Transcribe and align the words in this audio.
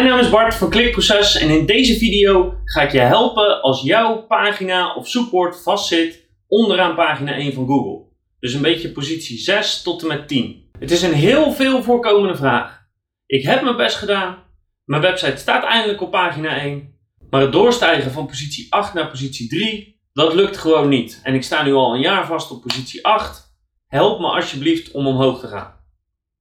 Mijn 0.00 0.12
naam 0.12 0.20
is 0.20 0.30
Bart 0.30 0.54
van 0.54 0.70
Klikproces 0.70 1.36
en 1.36 1.48
in 1.48 1.66
deze 1.66 1.98
video 1.98 2.54
ga 2.64 2.82
ik 2.82 2.92
je 2.92 3.00
helpen 3.00 3.62
als 3.62 3.82
jouw 3.82 4.26
pagina 4.26 4.94
of 4.94 5.08
zoekwoord 5.08 5.62
vastzit 5.62 6.28
onderaan 6.46 6.94
pagina 6.94 7.32
1 7.32 7.52
van 7.52 7.66
Google. 7.66 8.06
Dus 8.38 8.52
een 8.52 8.62
beetje 8.62 8.92
positie 8.92 9.38
6 9.38 9.82
tot 9.82 10.02
en 10.02 10.08
met 10.08 10.28
10. 10.28 10.68
Het 10.78 10.90
is 10.90 11.02
een 11.02 11.12
heel 11.12 11.52
veel 11.52 11.82
voorkomende 11.82 12.36
vraag. 12.36 12.86
Ik 13.26 13.42
heb 13.42 13.62
mijn 13.62 13.76
best 13.76 13.96
gedaan, 13.96 14.44
mijn 14.84 15.02
website 15.02 15.36
staat 15.36 15.64
eindelijk 15.64 16.00
op 16.00 16.10
pagina 16.10 16.60
1, 16.60 16.94
maar 17.30 17.40
het 17.40 17.52
doorstijgen 17.52 18.10
van 18.10 18.26
positie 18.26 18.66
8 18.70 18.94
naar 18.94 19.10
positie 19.10 19.48
3, 19.48 20.00
dat 20.12 20.34
lukt 20.34 20.56
gewoon 20.56 20.88
niet. 20.88 21.20
En 21.22 21.34
ik 21.34 21.42
sta 21.42 21.62
nu 21.62 21.72
al 21.72 21.94
een 21.94 22.00
jaar 22.00 22.26
vast 22.26 22.50
op 22.50 22.62
positie 22.62 23.04
8. 23.04 23.54
Help 23.86 24.20
me 24.20 24.26
alsjeblieft 24.26 24.90
om 24.90 25.06
omhoog 25.06 25.40
te 25.40 25.48
gaan. 25.48 25.74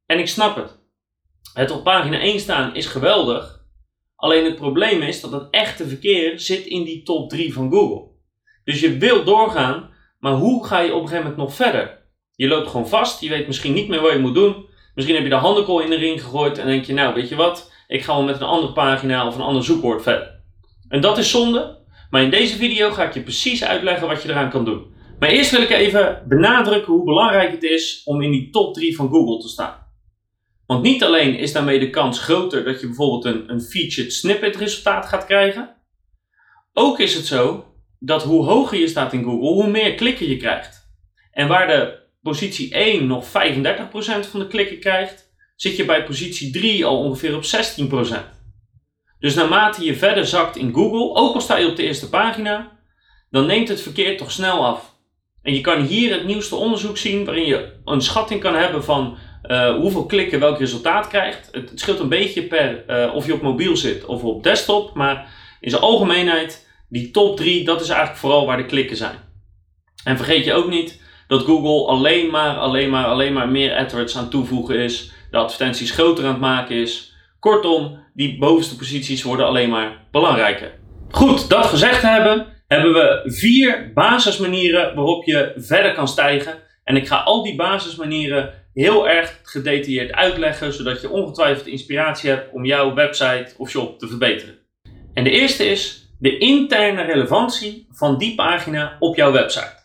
En 0.06 0.20
ik 0.20 0.28
snap 0.28 0.56
het. 0.56 0.79
Het 1.54 1.72
op 1.72 1.84
pagina 1.84 2.20
1 2.20 2.40
staan 2.40 2.76
is 2.76 2.86
geweldig. 2.86 3.60
Alleen 4.16 4.46
het 4.46 4.56
probleem 4.56 5.02
is 5.02 5.22
dat 5.22 5.32
het 5.32 5.48
echte 5.52 5.88
verkeer 5.88 6.40
zit 6.40 6.66
in 6.66 6.84
die 6.84 7.04
top 7.04 7.30
3 7.30 7.54
van 7.54 7.72
Google. 7.72 8.08
Dus 8.64 8.80
je 8.80 8.98
wilt 8.98 9.26
doorgaan, 9.26 9.90
maar 10.20 10.34
hoe 10.34 10.66
ga 10.66 10.80
je 10.80 10.94
op 10.94 11.02
een 11.02 11.08
gegeven 11.08 11.30
moment 11.30 11.38
nog 11.38 11.56
verder? 11.56 11.98
Je 12.36 12.48
loopt 12.48 12.70
gewoon 12.70 12.88
vast, 12.88 13.22
je 13.22 13.30
weet 13.30 13.48
misschien 13.48 13.74
niet 13.74 13.88
meer 13.88 14.02
wat 14.02 14.12
je 14.12 14.20
moet 14.20 14.34
doen. 14.34 14.66
Misschien 14.94 15.16
heb 15.16 15.24
je 15.26 15.30
de 15.38 15.46
handenkool 15.46 15.80
in 15.80 15.90
de 15.90 15.96
ring 15.96 16.22
gegooid 16.22 16.58
en 16.58 16.68
denk 16.68 16.86
je, 16.86 16.94
nou 16.94 17.14
weet 17.14 17.30
je 17.30 17.36
wat, 17.36 17.72
ik 17.88 18.04
ga 18.04 18.14
wel 18.14 18.24
met 18.24 18.36
een 18.36 18.48
andere 18.48 18.74
pagina 18.74 19.28
of 19.28 19.36
een 19.36 19.42
ander 19.42 19.64
zoekwoord 19.64 20.02
verder. 20.02 20.42
En 20.90 21.02
dat 21.02 21.18
is 21.18 21.30
zonde, 21.30 21.78
maar 22.10 22.22
in 22.22 22.30
deze 22.30 22.56
video 22.56 22.92
ga 22.92 23.04
ik 23.04 23.14
je 23.14 23.22
precies 23.22 23.64
uitleggen 23.64 24.08
wat 24.08 24.24
je 24.24 24.30
eraan 24.30 24.50
kan 24.50 24.66
doen. 24.66 24.94
Maar 25.20 25.30
eerst 25.30 25.52
wil 25.52 25.62
ik 25.62 25.70
even 25.70 26.24
benadrukken 26.28 26.94
hoe 26.94 27.04
belangrijk 27.04 27.52
het 27.52 27.64
is 27.64 28.02
om 28.06 28.22
in 28.22 28.32
die 28.32 28.50
top 28.50 28.74
3 28.74 28.96
van 28.96 29.10
Google 29.10 29.40
te 29.40 29.48
staan. 29.48 29.88
Want 30.70 30.84
niet 30.84 31.04
alleen 31.04 31.36
is 31.36 31.52
daarmee 31.52 31.80
de 31.80 31.90
kans 31.90 32.20
groter 32.20 32.64
dat 32.64 32.80
je 32.80 32.86
bijvoorbeeld 32.88 33.26
een, 33.26 33.50
een 33.52 33.62
featured 33.62 34.14
snippet 34.14 34.56
resultaat 34.56 35.06
gaat 35.06 35.26
krijgen. 35.26 35.76
Ook 36.74 37.00
is 37.00 37.14
het 37.14 37.26
zo 37.26 37.66
dat 38.00 38.24
hoe 38.24 38.46
hoger 38.46 38.80
je 38.80 38.88
staat 38.88 39.14
in 39.14 39.24
Google, 39.24 39.48
hoe 39.48 39.70
meer 39.70 39.96
klikken 39.96 40.30
je 40.30 40.38
krijgt. 40.38 40.92
En 41.32 41.48
waar 41.48 41.68
de 41.68 42.00
positie 42.22 42.74
1 42.74 43.08
nog 43.08 43.26
35% 43.26 43.30
van 44.30 44.40
de 44.40 44.48
klikken 44.48 44.80
krijgt, 44.80 45.34
zit 45.56 45.76
je 45.76 45.86
bij 45.86 46.04
positie 46.04 46.52
3 46.52 46.86
al 46.86 47.00
ongeveer 47.00 47.36
op 47.36 47.44
16%. 47.44 47.88
Dus 49.20 49.36
naarmate 49.36 49.84
je 49.84 49.96
verder 49.96 50.26
zakt 50.26 50.56
in 50.56 50.74
Google, 50.74 51.22
ook 51.22 51.34
al 51.34 51.42
sta 51.42 51.58
je 51.58 51.68
op 51.68 51.76
de 51.76 51.84
eerste 51.84 52.10
pagina, 52.10 52.80
dan 53.30 53.46
neemt 53.46 53.68
het 53.68 53.82
verkeer 53.82 54.18
toch 54.18 54.32
snel 54.32 54.66
af. 54.66 54.96
En 55.42 55.54
je 55.54 55.62
kan 55.62 55.82
hier 55.82 56.12
het 56.12 56.26
nieuwste 56.26 56.56
onderzoek 56.56 56.98
zien 56.98 57.26
waarin 57.26 57.46
je 57.46 57.80
een 57.86 58.02
schatting 58.02 58.42
kan 58.42 58.56
hebben 58.56 58.84
van 58.84 59.18
uh, 59.48 59.76
hoeveel 59.76 60.06
klikken 60.06 60.40
welk 60.40 60.60
resultaat 60.60 61.08
krijgt. 61.08 61.50
Het, 61.52 61.72
scheelt 61.76 62.00
een 62.00 62.10
beetje 62.10 62.44
per 62.44 62.84
uh, 62.88 63.16
of 63.16 63.26
je 63.26 63.34
op 63.34 63.42
mobiel 63.42 63.78
zit 63.78 64.06
of 64.06 64.24
op 64.24 64.44
desktop, 64.44 64.94
maar 64.94 65.28
in 65.60 65.70
zijn 65.70 65.82
algemeenheid, 65.82 66.68
die 66.90 67.12
top 67.12 67.38
3, 67.38 67.66
dat 67.66 67.82
is 67.82 67.90
eigenlijk 67.90 68.20
vooral 68.20 68.46
waar 68.46 68.58
de 68.58 68.66
klikken 68.66 68.98
zijn. 68.98 69.16
En 70.04 70.18
vergeet 70.18 70.46
je 70.46 70.54
ook 70.54 70.70
niet 70.70 71.02
dat 71.28 71.44
Google 71.44 71.88
alleen 71.88 72.30
maar, 72.30 72.58
alleen 72.58 72.90
maar, 72.90 73.06
alleen 73.06 73.34
maar 73.34 73.50
meer 73.50 73.76
AdWords 73.76 74.18
aan 74.18 74.30
toevoegen 74.30 74.76
is, 74.76 75.12
de 75.32 75.38
advertenties 75.38 75.92
groter 75.92 76.24
aan 76.26 76.32
het 76.32 76.40
maken 76.40 76.76
is. 76.76 77.14
Kortom, 77.40 78.00
die 78.14 78.38
bovenste 78.38 78.76
posities 78.76 79.24
worden 79.24 79.46
alleen 79.46 79.70
maar 79.70 80.06
belangrijker. 80.12 80.72
Goed, 81.10 81.50
dat 81.50 81.66
gezegd 81.66 82.02
hebben, 82.02 82.48
hebben 82.68 82.94
we 82.94 83.22
vier 83.26 83.92
basismanieren 83.94 84.96
waarop 84.96 85.26
je 85.26 85.54
verder 85.56 85.94
kan 85.94 86.08
stijgen. 86.08 86.54
En 86.84 86.96
ik 86.96 87.08
ga 87.08 87.18
al 87.18 87.44
die 87.44 87.56
basismanieren 87.56 88.54
heel 88.74 89.10
erg 89.10 89.40
gedetailleerd 89.44 90.12
uitleggen, 90.12 90.74
zodat 90.74 91.02
je 91.02 91.10
ongetwijfeld 91.10 91.68
inspiratie 91.68 92.30
hebt 92.30 92.54
om 92.54 92.66
jouw 92.66 92.94
website 92.94 93.54
of 93.58 93.70
shop 93.70 94.00
te 94.00 94.08
verbeteren. 94.08 94.58
En 95.14 95.24
de 95.24 95.30
eerste 95.30 95.66
is 95.66 96.10
de 96.20 96.38
interne 96.38 97.02
relevantie 97.02 97.88
van 97.92 98.18
die 98.18 98.36
pagina 98.36 98.96
op 99.00 99.16
jouw 99.16 99.32
website. 99.32 99.78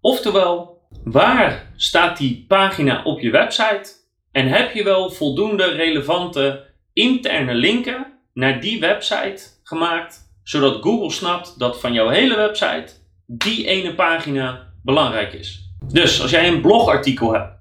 Oftewel, 0.00 0.82
waar 1.04 1.72
staat 1.76 2.18
die 2.18 2.44
pagina 2.48 3.02
op 3.02 3.20
je 3.20 3.30
website 3.30 3.90
en 4.32 4.46
heb 4.46 4.72
je 4.72 4.84
wel 4.84 5.10
voldoende 5.10 5.64
relevante 5.64 6.66
interne 6.92 7.54
linken 7.54 8.06
naar 8.32 8.60
die 8.60 8.80
website 8.80 9.42
gemaakt, 9.62 10.18
zodat 10.42 10.82
Google 10.82 11.10
snapt 11.10 11.58
dat 11.58 11.80
van 11.80 11.92
jouw 11.92 12.08
hele 12.08 12.36
website 12.36 12.92
die 13.26 13.66
ene 13.66 13.94
pagina 13.94 14.72
belangrijk 14.82 15.32
is. 15.32 15.72
Dus 15.84 16.22
als 16.22 16.30
jij 16.30 16.48
een 16.48 16.60
blogartikel 16.60 17.32
hebt 17.32 17.57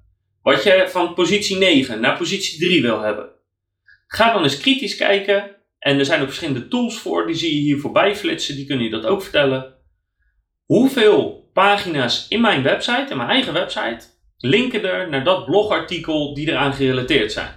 wat 0.47 0.63
je 0.63 0.85
van 0.89 1.13
positie 1.13 1.57
9 1.57 1.99
naar 1.99 2.17
positie 2.17 2.59
3 2.59 2.81
wil 2.81 3.01
hebben. 3.01 3.29
Ga 4.07 4.33
dan 4.33 4.43
eens 4.43 4.57
kritisch 4.57 4.95
kijken. 4.95 5.55
En 5.79 5.99
er 5.99 6.05
zijn 6.05 6.21
ook 6.21 6.27
verschillende 6.27 6.67
tools 6.67 6.97
voor, 6.97 7.27
die 7.27 7.35
zie 7.35 7.55
je 7.55 7.61
hier 7.61 7.79
voorbij 7.79 8.15
flitsen, 8.15 8.55
die 8.55 8.65
kunnen 8.65 8.85
je 8.85 8.91
dat 8.91 9.05
ook 9.05 9.21
vertellen. 9.21 9.73
Hoeveel 10.65 11.49
pagina's 11.53 12.25
in 12.29 12.41
mijn 12.41 12.63
website, 12.63 13.05
in 13.09 13.17
mijn 13.17 13.29
eigen 13.29 13.53
website, 13.53 14.05
linken 14.37 14.83
er 14.83 15.09
naar 15.09 15.23
dat 15.23 15.45
blogartikel 15.45 16.33
die 16.33 16.49
eraan 16.49 16.73
gerelateerd 16.73 17.31
zijn. 17.31 17.51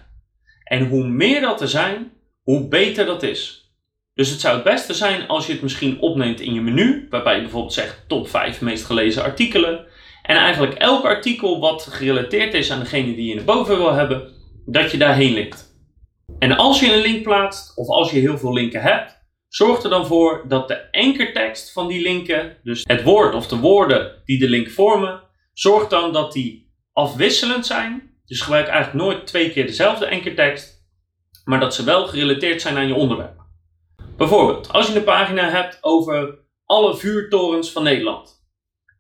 En 0.65 0.87
hoe 0.87 1.07
meer 1.07 1.41
dat 1.41 1.61
er 1.61 1.69
zijn, 1.69 2.13
hoe 2.43 2.69
beter 2.69 3.07
dat 3.07 3.23
is. 3.23 3.73
Dus 4.15 4.31
het 4.31 4.41
zou 4.41 4.55
het 4.55 4.65
beste 4.65 4.95
zijn 4.95 5.29
als 5.29 5.47
je 5.47 5.53
het 5.53 5.63
misschien 5.63 6.01
opneemt 6.01 6.41
in 6.41 6.55
je 6.55 6.61
menu, 6.61 7.07
waarbij 7.11 7.35
je 7.35 7.43
bijvoorbeeld 7.43 7.73
zegt 7.73 8.09
top 8.09 8.29
5 8.29 8.61
meest 8.61 8.85
gelezen 8.85 9.23
artikelen. 9.23 9.87
En 10.23 10.37
eigenlijk 10.37 10.75
elk 10.75 11.05
artikel 11.05 11.61
wat 11.61 11.83
gerelateerd 11.83 12.55
is 12.55 12.71
aan 12.71 12.81
degene 12.81 13.15
die 13.15 13.29
je 13.29 13.35
naar 13.35 13.45
boven 13.45 13.77
wil 13.77 13.93
hebben, 13.93 14.33
dat 14.67 14.91
je 14.91 14.99
daarheen 14.99 15.33
linkt. 15.33 15.79
En 16.39 16.57
als 16.57 16.81
je 16.81 16.93
een 16.93 17.01
link 17.01 17.23
plaatst, 17.23 17.77
of 17.77 17.89
als 17.89 18.11
je 18.11 18.19
heel 18.19 18.39
veel 18.39 18.53
linken 18.53 18.83
hebt, 18.83 19.19
zorg 19.49 19.83
er 19.83 19.91
dan 19.91 20.07
voor 20.07 20.45
dat 20.49 20.69
de 20.69 20.93
ankertekst 20.93 21.73
van 21.73 21.89
die 21.89 22.03
linken, 22.03 22.57
dus 22.63 22.85
het 22.85 23.03
woord 23.03 23.35
of 23.35 23.47
de 23.47 23.59
woorden 23.59 24.23
die 24.25 24.39
de 24.39 24.49
link 24.49 24.71
vormen, 24.71 25.23
zorg 25.53 25.89
dan 25.89 26.13
dat 26.13 26.33
die 26.33 26.73
afwisselend 26.93 27.67
zijn. 27.67 28.19
Dus 28.27 28.41
gebruik 28.41 28.69
eigenlijk 28.69 29.05
nooit 29.05 29.27
twee 29.27 29.51
keer 29.51 29.67
dezelfde 29.67 30.11
ankertekst, 30.11 30.85
maar 31.45 31.61
dat 31.61 31.75
ze 31.75 31.85
wel 31.85 32.07
gerelateerd 32.07 32.61
zijn 32.61 32.77
aan 32.77 32.87
je 32.87 32.95
onderwerp. 32.95 33.41
Bijvoorbeeld, 34.17 34.73
als 34.73 34.87
je 34.87 34.97
een 34.97 35.05
pagina 35.05 35.51
hebt 35.51 35.79
over 35.81 36.39
alle 36.65 36.97
vuurtorens 36.97 37.73
van 37.73 37.83
Nederland 37.83 38.40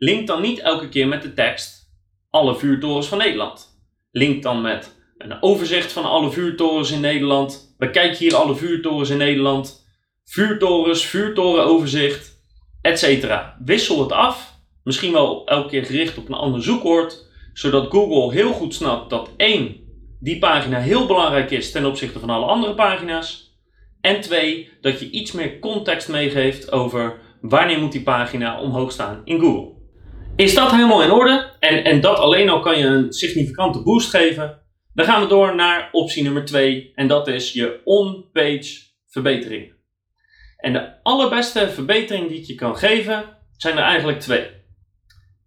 Link 0.03 0.27
dan 0.27 0.43
niet 0.43 0.59
elke 0.59 0.89
keer 0.89 1.09
met 1.09 1.23
de 1.23 1.35
tekst 1.35 1.93
alle 2.31 2.57
vuurtorens 2.57 3.07
van 3.07 3.19
Nederland. 3.19 3.83
Link 4.11 4.43
dan 4.43 4.61
met 4.61 4.97
een 5.19 5.43
overzicht 5.43 5.93
van 5.93 6.05
alle 6.05 6.31
vuurtorens 6.31 6.91
in 6.91 7.01
Nederland. 7.01 7.75
Bekijk 7.79 8.17
hier 8.17 8.35
alle 8.35 8.55
vuurtorens 8.55 9.11
in 9.11 9.17
Nederland. 9.17 9.87
Vuurtorens, 10.25 11.05
vuurtorenoverzicht, 11.05 12.43
etc. 12.83 13.27
Wissel 13.65 14.01
het 14.01 14.13
af. 14.13 14.59
Misschien 14.85 15.13
wel 15.13 15.47
elke 15.47 15.69
keer 15.69 15.85
gericht 15.85 16.19
op 16.19 16.29
een 16.29 16.35
ander 16.35 16.63
zoekwoord. 16.63 17.27
Zodat 17.53 17.91
Google 17.91 18.33
heel 18.33 18.53
goed 18.53 18.75
snapt 18.75 19.11
dat 19.11 19.31
één, 19.37 19.77
die 20.21 20.39
pagina 20.39 20.79
heel 20.79 21.07
belangrijk 21.07 21.51
is 21.51 21.71
ten 21.71 21.87
opzichte 21.87 22.19
van 22.19 22.31
alle 22.31 22.47
andere 22.47 22.75
pagina's. 22.75 23.59
En 24.01 24.21
twee, 24.21 24.71
dat 24.81 25.01
je 25.01 25.11
iets 25.11 25.33
meer 25.33 25.59
context 25.59 26.09
meegeeft 26.09 26.73
over 26.73 27.21
wanneer 27.41 27.79
moet 27.79 27.93
die 27.93 28.03
pagina 28.03 28.61
omhoog 28.61 28.93
staan 28.93 29.23
in 29.25 29.41
Google. 29.41 29.79
Is 30.41 30.55
dat 30.55 30.71
helemaal 30.71 31.03
in 31.03 31.11
orde 31.11 31.51
en, 31.59 31.85
en 31.85 32.01
dat 32.01 32.19
alleen 32.19 32.49
al 32.49 32.61
kan 32.61 32.79
je 32.79 32.85
een 32.85 33.13
significante 33.13 33.83
boost 33.83 34.11
geven, 34.11 34.59
dan 34.95 35.07
gaan 35.07 35.23
we 35.23 35.29
door 35.29 35.55
naar 35.55 35.89
optie 35.93 36.23
nummer 36.23 36.45
2 36.45 36.93
en 36.95 37.09
dat 37.09 37.29
is 37.29 37.53
je 37.53 37.81
on-page 37.85 38.79
verbetering. 39.07 39.73
En 40.57 40.73
de 40.73 41.03
allerbeste 41.03 41.69
verbetering 41.69 42.29
die 42.29 42.41
ik 42.41 42.47
je 42.47 42.55
kan 42.55 42.77
geven 42.77 43.25
zijn 43.57 43.77
er 43.77 43.83
eigenlijk 43.83 44.21
twee. 44.21 44.47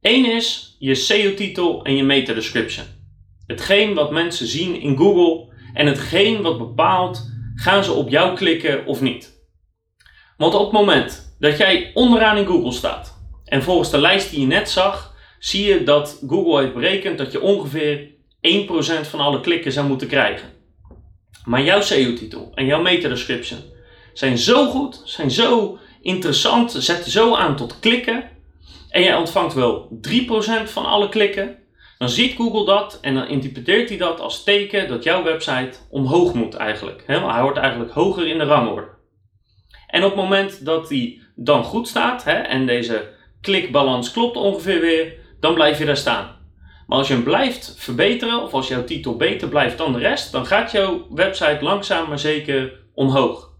Eén 0.02 0.26
is 0.26 0.76
je 0.80 0.96
SEO-titel 0.96 1.84
en 1.84 1.96
je 1.96 2.04
meta-description. 2.04 2.86
Hetgeen 3.46 3.94
wat 3.94 4.12
mensen 4.12 4.48
zien 4.48 4.82
in 4.82 4.98
Google 4.98 5.54
en 5.74 5.88
hetgeen 5.88 6.42
wat 6.42 6.58
bepaalt 6.58 7.32
gaan 7.56 7.84
ze 7.84 7.92
op 7.92 8.10
jou 8.10 8.36
klikken 8.36 8.86
of 8.86 9.02
niet. 9.02 9.34
Want 10.38 10.54
op 10.54 10.64
het 10.64 10.72
moment 10.72 11.36
dat 11.40 11.58
jij 11.58 11.92
onderaan 11.94 12.38
in 12.38 12.46
Google 12.46 12.72
staat 12.72 13.13
en 13.54 13.64
volgens 13.64 13.92
de 13.92 13.98
lijst 13.98 14.30
die 14.30 14.40
je 14.40 14.46
net 14.46 14.70
zag, 14.70 15.14
zie 15.40 15.66
je 15.66 15.84
dat 15.84 16.24
Google 16.28 16.62
heeft 16.62 16.74
berekend 16.74 17.18
dat 17.18 17.32
je 17.32 17.42
ongeveer 17.42 18.10
1% 18.42 19.10
van 19.10 19.20
alle 19.20 19.42
klikken 19.42 19.72
zou 19.72 19.88
moeten 19.88 20.08
krijgen. 20.08 20.50
Maar 21.46 21.64
jouw 21.64 21.82
SEO-titel 21.82 22.52
en 22.56 22.66
jouw 22.66 22.82
meta-description 22.82 23.60
zijn 24.14 24.38
zo 24.38 24.70
goed, 24.70 25.02
zijn 25.06 25.32
zo 25.32 25.78
interessant, 26.02 26.72
zetten 26.72 27.12
zo 27.12 27.36
aan 27.36 27.56
tot 27.56 27.80
klikken. 27.80 28.30
En 28.90 29.04
jij 29.04 29.16
ontvangt 29.16 29.54
wel 29.54 30.00
3% 30.10 30.64
van 30.64 30.86
alle 30.86 31.10
klikken. 31.10 31.58
Dan 31.98 32.10
ziet 32.10 32.36
Google 32.36 32.66
dat 32.66 33.00
en 33.02 33.14
dan 33.14 33.28
interpreteert 33.28 33.90
hij 33.90 33.98
dat 33.98 34.20
als 34.20 34.44
teken 34.44 34.88
dat 34.88 35.04
jouw 35.04 35.24
website 35.24 35.78
omhoog 35.90 36.34
moet 36.34 36.54
eigenlijk. 36.54 37.04
Hij 37.08 37.42
wordt 37.42 37.58
eigenlijk 37.58 37.92
hoger 37.92 38.28
in 38.28 38.38
de 38.38 38.44
rangorde. 38.44 38.88
En 39.88 40.04
op 40.04 40.12
het 40.12 40.20
moment 40.20 40.66
dat 40.66 40.90
hij 40.90 41.22
dan 41.36 41.64
goed 41.64 41.88
staat 41.88 42.24
en 42.26 42.66
deze 42.66 43.22
klikbalans 43.44 44.12
klopt 44.12 44.38
ongeveer 44.38 44.82
weer, 44.82 45.14
dan 45.40 45.54
blijf 45.54 45.80
je 45.80 45.86
daar 45.86 45.98
staan. 45.98 46.36
Maar 46.88 46.98
als 46.98 47.08
je 47.08 47.14
hem 47.14 47.24
blijft 47.24 47.76
verbeteren, 47.78 48.44
of 48.44 48.54
als 48.54 48.68
jouw 48.68 48.84
titel 48.84 49.16
beter 49.16 49.48
blijft 49.48 49.78
dan 49.78 49.94
de 49.94 50.00
rest, 50.00 50.32
dan 50.32 50.46
gaat 50.46 50.72
jouw 50.72 51.08
website 51.10 51.58
langzaam 51.62 52.08
maar 52.10 52.20
zeker 52.20 52.80
omhoog. 52.94 53.52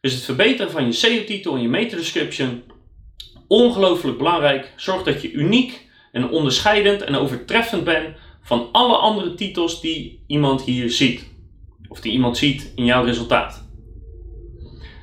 Dus 0.00 0.12
het 0.12 0.22
verbeteren 0.22 0.72
van 0.72 0.84
je 0.84 0.92
SEO-titel 0.92 1.54
en 1.54 1.62
je 1.62 1.68
meta-description, 1.68 2.62
ongelooflijk 3.48 4.18
belangrijk. 4.18 4.72
Zorg 4.76 5.02
dat 5.02 5.22
je 5.22 5.32
uniek 5.32 5.88
en 6.12 6.30
onderscheidend 6.30 7.02
en 7.02 7.14
overtreffend 7.16 7.84
bent 7.84 8.16
van 8.42 8.68
alle 8.72 8.96
andere 8.96 9.34
titels 9.34 9.80
die 9.80 10.24
iemand 10.26 10.62
hier 10.62 10.90
ziet. 10.90 11.30
Of 11.88 12.00
die 12.00 12.12
iemand 12.12 12.36
ziet 12.36 12.72
in 12.74 12.84
jouw 12.84 13.04
resultaat. 13.04 13.68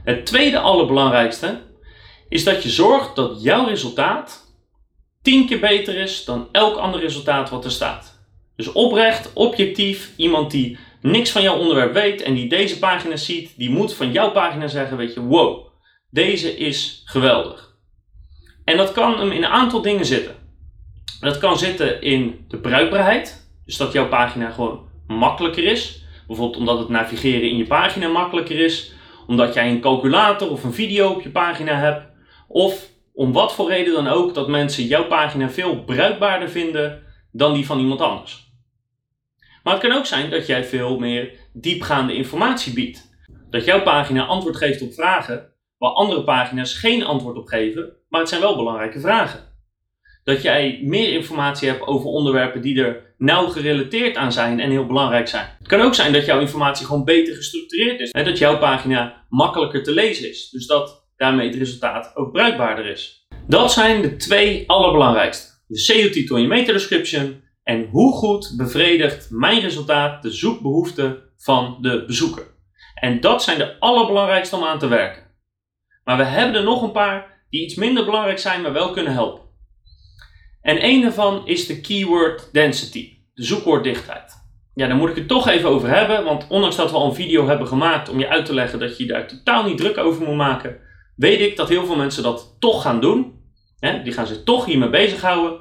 Het 0.04 0.26
tweede 0.26 0.60
allerbelangrijkste 0.60 1.62
is 2.30 2.44
dat 2.44 2.64
je 2.64 2.70
zorgt 2.70 3.16
dat 3.16 3.44
jouw 3.44 3.66
resultaat 3.66 4.54
10 5.22 5.48
keer 5.48 5.60
beter 5.60 5.96
is 5.96 6.26
dan 6.26 6.48
elk 6.52 6.78
ander 6.78 7.00
resultaat 7.00 7.50
wat 7.50 7.66
er 7.66 7.72
staat. 7.72 8.20
Dus 8.56 8.72
oprecht, 8.72 9.34
objectief, 9.34 10.12
iemand 10.16 10.52
die 10.52 10.78
niks 11.02 11.32
van 11.32 11.42
jouw 11.42 11.58
onderwerp 11.58 11.94
weet 11.94 12.22
en 12.22 12.34
die 12.34 12.50
deze 12.50 12.80
pagina 12.80 13.16
ziet, 13.16 13.54
die 13.58 13.70
moet 13.70 13.94
van 13.94 14.12
jouw 14.12 14.32
pagina 14.32 14.68
zeggen, 14.68 14.98
weet 14.98 15.14
je, 15.14 15.22
wow, 15.22 15.68
deze 16.10 16.58
is 16.58 17.02
geweldig. 17.06 17.76
En 18.64 18.78
dat 18.78 18.92
kan 18.92 19.20
hem 19.20 19.32
in 19.32 19.44
een 19.44 19.50
aantal 19.50 19.82
dingen 19.82 20.06
zitten. 20.06 20.36
Dat 21.20 21.38
kan 21.38 21.58
zitten 21.58 22.02
in 22.02 22.46
de 22.48 22.58
bruikbaarheid, 22.58 23.52
dus 23.66 23.78
dat 23.78 23.92
jouw 23.92 24.08
pagina 24.08 24.50
gewoon 24.50 24.88
makkelijker 25.08 25.64
is. 25.64 26.04
Bijvoorbeeld 26.28 26.60
omdat 26.60 26.80
het 26.80 26.90
navigeren 26.90 27.50
in 27.50 27.58
je 27.58 27.66
pagina 27.66 28.08
makkelijker 28.08 28.60
is, 28.60 28.92
omdat 29.28 29.54
jij 29.54 29.70
een 29.70 29.82
calculator 29.82 30.50
of 30.50 30.64
een 30.64 30.74
video 30.74 31.10
op 31.10 31.22
je 31.22 31.30
pagina 31.30 31.74
hebt, 31.74 32.09
of 32.50 32.90
om 33.14 33.32
wat 33.32 33.54
voor 33.54 33.70
reden 33.70 33.94
dan 33.94 34.08
ook 34.08 34.34
dat 34.34 34.48
mensen 34.48 34.84
jouw 34.84 35.08
pagina 35.08 35.50
veel 35.50 35.84
bruikbaarder 35.84 36.50
vinden 36.50 37.04
dan 37.32 37.54
die 37.54 37.66
van 37.66 37.80
iemand 37.80 38.02
anders. 38.02 38.48
Maar 39.64 39.74
het 39.74 39.84
kan 39.84 39.98
ook 39.98 40.06
zijn 40.06 40.30
dat 40.30 40.48
jij 40.48 40.66
veel 40.66 41.00
meer 41.00 41.32
diepgaande 41.54 42.16
informatie 42.16 42.74
biedt. 42.74 43.10
Dat 43.50 43.66
jouw 43.66 43.82
pagina 43.82 44.26
antwoord 44.26 44.56
geeft 44.56 44.82
op 44.82 44.94
vragen 44.94 45.54
waar 45.78 45.92
andere 45.92 46.24
pagina's 46.24 46.74
geen 46.74 47.04
antwoord 47.04 47.38
op 47.38 47.48
geven, 47.48 47.94
maar 48.10 48.20
het 48.20 48.30
zijn 48.30 48.42
wel 48.42 48.56
belangrijke 48.56 49.00
vragen. 49.00 49.40
Dat 50.24 50.42
jij 50.42 50.80
meer 50.84 51.14
informatie 51.14 51.70
hebt 51.70 51.88
over 51.88 52.10
onderwerpen 52.10 52.62
die 52.62 52.84
er 52.84 53.14
nauw 53.18 53.48
gerelateerd 53.48 54.16
aan 54.16 54.32
zijn 54.32 54.60
en 54.60 54.70
heel 54.70 54.86
belangrijk 54.86 55.28
zijn. 55.28 55.56
Het 55.58 55.68
kan 55.68 55.82
ook 55.82 55.96
zijn 55.96 56.14
dat 56.14 56.26
jouw 56.26 56.40
informatie 56.40 56.86
gewoon 56.86 57.04
beter 57.04 57.36
gestructureerd 57.36 58.00
is. 58.00 58.12
en 58.12 58.26
Dat 58.26 58.38
jouw 58.38 58.58
pagina 58.58 59.26
makkelijker 59.30 59.84
te 59.84 59.92
lezen 59.92 60.30
is. 60.30 60.50
Dus 60.50 60.68
dat 60.68 60.99
daarmee 61.20 61.48
het 61.48 61.56
resultaat 61.56 62.16
ook 62.16 62.32
bruikbaarder 62.32 62.86
is. 62.86 63.28
Dat 63.48 63.72
zijn 63.72 64.02
de 64.02 64.16
twee 64.16 64.64
allerbelangrijkste. 64.70 65.48
De 65.68 65.80
SEO-titel 65.80 66.36
en 66.36 66.42
je 66.42 66.48
meta-description 66.48 67.42
en 67.64 67.88
hoe 67.92 68.14
goed 68.14 68.54
bevredigt 68.58 69.28
mijn 69.30 69.62
resultaat 69.62 70.22
de 70.22 70.32
zoekbehoeften 70.32 71.18
van 71.38 71.78
de 71.82 72.04
bezoeker. 72.06 72.44
En 72.96 73.20
dat 73.20 73.44
zijn 73.44 73.58
de 73.58 73.80
allerbelangrijkste 73.80 74.56
om 74.56 74.64
aan 74.64 74.80
te 74.80 74.88
werken. 74.88 75.24
Maar 76.04 76.18
we 76.18 76.24
hebben 76.24 76.56
er 76.56 76.64
nog 76.64 76.82
een 76.82 76.92
paar 76.92 77.46
die 77.50 77.64
iets 77.64 77.76
minder 77.76 78.06
belangrijk 78.06 78.40
zijn, 78.40 78.62
maar 78.62 78.74
wel 78.74 78.92
kunnen 78.92 79.14
helpen. 79.14 79.44
En 80.62 80.86
een 80.86 81.02
daarvan 81.02 81.48
is 81.48 81.66
de 81.66 81.82
keyword 81.82 82.50
density, 82.54 83.18
de 83.34 83.44
zoekwoorddichtheid. 83.44 84.34
Ja, 84.74 84.88
daar 84.88 84.96
moet 84.96 85.10
ik 85.10 85.16
het 85.16 85.28
toch 85.28 85.48
even 85.48 85.70
over 85.70 85.90
hebben, 85.90 86.24
want 86.24 86.48
ondanks 86.48 86.76
dat 86.76 86.92
we 86.92 86.98
al 86.98 87.06
een 87.06 87.16
video 87.16 87.48
hebben 87.48 87.68
gemaakt 87.68 88.10
om 88.10 88.20
je 88.20 88.30
uit 88.30 88.46
te 88.46 88.54
leggen 88.54 88.80
dat 88.80 88.98
je 88.98 89.06
daar 89.06 89.28
totaal 89.28 89.64
niet 89.64 89.78
druk 89.78 89.98
over 89.98 90.28
moet 90.28 90.36
maken, 90.36 90.88
weet 91.20 91.40
ik 91.40 91.58
dat 91.58 91.70
heel 91.70 91.86
veel 91.86 91.96
mensen 91.96 92.24
dat 92.24 92.56
toch 92.60 92.82
gaan 92.82 93.02
doen. 93.02 93.38
die 94.04 94.14
gaan 94.14 94.28
zich 94.28 94.44
toch 94.44 94.66
hiermee 94.66 94.90
bezighouden. 94.90 95.60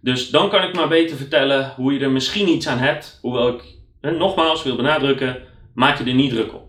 Dus 0.00 0.30
dan 0.30 0.50
kan 0.50 0.62
ik 0.62 0.74
maar 0.74 0.88
beter 0.88 1.16
vertellen 1.16 1.72
hoe 1.76 1.92
je 1.92 2.00
er 2.00 2.10
misschien 2.10 2.48
iets 2.48 2.66
aan 2.68 2.78
hebt. 2.78 3.18
Hoewel 3.20 3.48
ik 3.48 3.62
nogmaals 4.00 4.62
wil 4.62 4.76
benadrukken, 4.76 5.42
maak 5.74 5.98
je 5.98 6.04
er 6.04 6.14
niet 6.14 6.30
druk 6.30 6.54
op. 6.54 6.68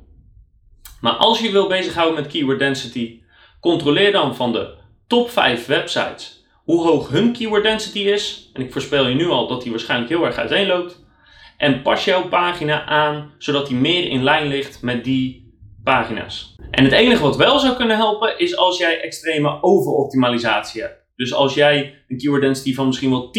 Maar 1.01 1.13
als 1.13 1.39
je 1.39 1.51
wil 1.51 1.67
bezighouden 1.67 2.21
met 2.21 2.31
keyword 2.31 2.59
density, 2.59 3.21
controleer 3.59 4.11
dan 4.11 4.35
van 4.35 4.51
de 4.51 4.73
top 5.07 5.29
5 5.29 5.65
websites 5.65 6.45
hoe 6.63 6.83
hoog 6.83 7.09
hun 7.09 7.33
keyword 7.33 7.63
density 7.63 7.99
is. 7.99 8.49
En 8.53 8.61
ik 8.61 8.71
voorspel 8.71 9.07
je 9.07 9.15
nu 9.15 9.27
al 9.27 9.47
dat 9.47 9.61
die 9.61 9.71
waarschijnlijk 9.71 10.09
heel 10.09 10.25
erg 10.25 10.35
uiteenloopt. 10.35 11.03
En 11.57 11.81
pas 11.81 12.05
jouw 12.05 12.27
pagina 12.27 12.85
aan 12.85 13.31
zodat 13.37 13.67
die 13.67 13.77
meer 13.77 14.09
in 14.09 14.23
lijn 14.23 14.47
ligt 14.47 14.81
met 14.81 15.03
die 15.03 15.40
pagina's. 15.83 16.55
En 16.71 16.83
het 16.83 16.93
enige 16.93 17.21
wat 17.21 17.35
wel 17.35 17.59
zou 17.59 17.75
kunnen 17.75 17.97
helpen 17.97 18.39
is 18.39 18.55
als 18.55 18.77
jij 18.77 19.01
extreme 19.01 19.63
overoptimalisatie 19.63 20.81
hebt. 20.81 21.05
Dus 21.15 21.33
als 21.33 21.53
jij 21.53 22.03
een 22.07 22.17
keyword 22.17 22.41
density 22.41 22.73
van 22.73 22.87
misschien 22.87 23.09
wel 23.09 23.29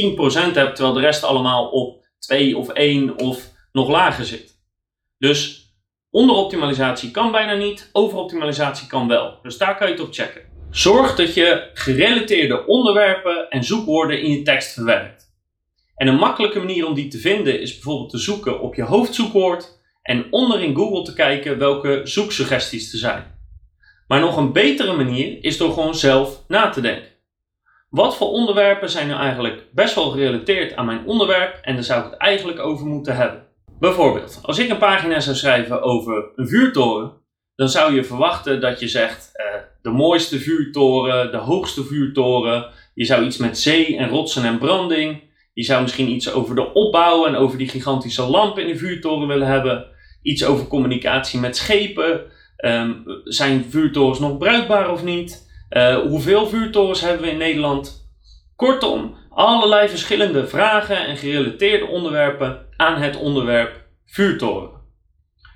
10% 0.50 0.54
hebt, 0.54 0.74
terwijl 0.74 0.92
de 0.92 1.00
rest 1.00 1.24
allemaal 1.24 1.68
op 1.68 2.06
2 2.18 2.56
of 2.56 2.68
1 2.68 3.18
of 3.18 3.50
nog 3.72 3.88
lager 3.88 4.24
zit. 4.24 4.60
Dus 5.18 5.70
onderoptimalisatie 6.10 7.10
kan 7.10 7.32
bijna 7.32 7.54
niet, 7.54 7.90
overoptimalisatie 7.92 8.86
kan 8.86 9.08
wel. 9.08 9.38
Dus 9.42 9.58
daar 9.58 9.76
kan 9.76 9.88
je 9.88 10.02
op 10.02 10.12
checken. 10.12 10.42
Zorg 10.70 11.14
dat 11.14 11.34
je 11.34 11.70
gerelateerde 11.74 12.66
onderwerpen 12.66 13.48
en 13.50 13.64
zoekwoorden 13.64 14.22
in 14.22 14.30
je 14.30 14.42
tekst 14.42 14.72
verwerkt. 14.72 15.30
En 15.94 16.06
een 16.06 16.16
makkelijke 16.16 16.58
manier 16.58 16.86
om 16.86 16.94
die 16.94 17.08
te 17.08 17.18
vinden 17.18 17.60
is 17.60 17.72
bijvoorbeeld 17.72 18.10
te 18.10 18.18
zoeken 18.18 18.60
op 18.60 18.74
je 18.74 18.82
hoofdzoekwoord 18.82 19.80
en 20.02 20.26
onder 20.30 20.62
in 20.62 20.74
Google 20.74 21.02
te 21.02 21.14
kijken 21.14 21.58
welke 21.58 22.00
zoeksuggesties 22.04 22.92
er 22.92 22.98
zijn. 22.98 23.40
Maar 24.06 24.20
nog 24.20 24.36
een 24.36 24.52
betere 24.52 24.96
manier 24.96 25.44
is 25.44 25.56
door 25.56 25.72
gewoon 25.72 25.94
zelf 25.94 26.44
na 26.48 26.68
te 26.68 26.80
denken. 26.80 27.10
Wat 27.90 28.16
voor 28.16 28.28
onderwerpen 28.28 28.90
zijn 28.90 29.06
nu 29.06 29.12
eigenlijk 29.12 29.66
best 29.72 29.94
wel 29.94 30.10
gerelateerd 30.10 30.76
aan 30.76 30.86
mijn 30.86 31.06
onderwerp 31.06 31.58
en 31.62 31.74
daar 31.74 31.84
zou 31.84 32.04
ik 32.04 32.10
het 32.10 32.20
eigenlijk 32.20 32.58
over 32.58 32.86
moeten 32.86 33.16
hebben? 33.16 33.46
Bijvoorbeeld, 33.78 34.38
als 34.42 34.58
ik 34.58 34.70
een 34.70 34.78
pagina 34.78 35.20
zou 35.20 35.36
schrijven 35.36 35.82
over 35.82 36.30
een 36.36 36.48
vuurtoren, 36.48 37.12
dan 37.56 37.68
zou 37.68 37.94
je 37.94 38.04
verwachten 38.04 38.60
dat 38.60 38.80
je 38.80 38.88
zegt 38.88 39.30
eh, 39.32 39.46
de 39.82 39.90
mooiste 39.90 40.38
vuurtoren, 40.38 41.30
de 41.30 41.36
hoogste 41.36 41.84
vuurtoren. 41.84 42.70
Je 42.94 43.04
zou 43.04 43.24
iets 43.24 43.36
met 43.36 43.58
zee 43.58 43.96
en 43.96 44.08
rotsen 44.08 44.44
en 44.44 44.58
branding. 44.58 45.22
Je 45.54 45.62
zou 45.62 45.82
misschien 45.82 46.10
iets 46.10 46.32
over 46.32 46.54
de 46.54 46.72
opbouw 46.72 47.26
en 47.26 47.36
over 47.36 47.58
die 47.58 47.68
gigantische 47.68 48.22
lamp 48.22 48.58
in 48.58 48.66
de 48.66 48.76
vuurtoren 48.76 49.28
willen 49.28 49.46
hebben. 49.46 49.86
Iets 50.22 50.44
over 50.44 50.66
communicatie 50.66 51.40
met 51.40 51.56
schepen. 51.56 52.20
Ehm, 52.56 52.92
zijn 53.24 53.64
vuurtorens 53.70 54.18
nog 54.18 54.38
bruikbaar 54.38 54.90
of 54.90 55.04
niet? 55.04 55.50
Uh, 55.70 55.96
hoeveel 55.96 56.46
vuurtorens 56.46 57.00
hebben 57.00 57.22
we 57.22 57.30
in 57.30 57.38
Nederland? 57.38 58.10
Kortom, 58.56 59.14
allerlei 59.30 59.88
verschillende 59.88 60.46
vragen 60.46 61.06
en 61.06 61.16
gerelateerde 61.16 61.86
onderwerpen 61.86 62.66
aan 62.76 63.00
het 63.02 63.16
onderwerp 63.16 63.84
vuurtoren. 64.06 64.70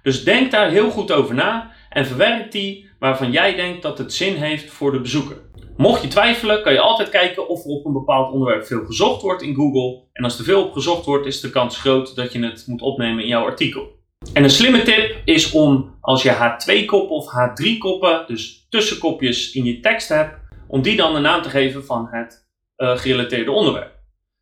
Dus 0.03 0.25
denk 0.25 0.51
daar 0.51 0.71
heel 0.71 0.91
goed 0.91 1.13
over 1.13 1.35
na 1.35 1.73
en 1.91 2.07
verwerk 2.07 2.53
die 2.53 2.91
waarvan 2.99 3.31
jij 3.31 3.55
denkt 3.55 3.83
dat 3.83 3.99
het 3.99 4.13
zin 4.13 4.35
heeft 4.35 4.71
voor 4.71 4.93
de 4.93 5.01
bezoeker. 5.01 5.37
Mocht 5.77 6.03
je 6.03 6.09
twijfelen, 6.09 6.63
kan 6.63 6.73
je 6.73 6.81
altijd 6.81 7.09
kijken 7.09 7.49
of 7.49 7.65
er 7.65 7.71
op 7.71 7.85
een 7.87 7.93
bepaald 7.93 8.33
onderwerp 8.33 8.67
veel 8.67 8.85
gezocht 8.85 9.23
wordt 9.23 9.43
in 9.43 9.55
Google. 9.55 10.03
En 10.13 10.25
als 10.25 10.39
er 10.39 10.45
veel 10.45 10.65
op 10.65 10.73
gezocht 10.73 11.05
wordt, 11.05 11.27
is 11.27 11.41
de 11.41 11.51
kans 11.51 11.79
groot 11.79 12.17
dat 12.17 12.33
je 12.33 12.45
het 12.45 12.65
moet 12.67 12.83
opnemen 12.83 13.23
in 13.23 13.29
jouw 13.29 13.45
artikel. 13.45 13.95
En 14.33 14.43
een 14.43 14.51
slimme 14.51 14.83
tip 14.83 15.21
is 15.25 15.51
om 15.51 15.99
als 16.01 16.23
je 16.23 16.33
H2-koppen 16.33 17.17
of 17.17 17.27
H3-koppen, 17.27 18.25
dus 18.27 18.67
tussenkopjes 18.69 19.53
in 19.53 19.65
je 19.65 19.81
tekst 19.81 20.09
hebt, 20.09 20.39
om 20.69 20.83
die 20.83 20.97
dan 20.97 21.15
de 21.15 21.21
naam 21.21 21.43
te 21.43 21.49
geven 21.49 21.85
van 21.85 22.09
het 22.11 22.49
uh, 22.77 22.97
gerelateerde 22.99 23.51
onderwerp. 23.51 23.95